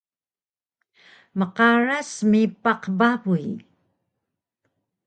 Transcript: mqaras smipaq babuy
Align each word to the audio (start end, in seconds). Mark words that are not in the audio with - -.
mqaras 1.39 2.07
smipaq 2.17 2.81
babuy 2.99 3.47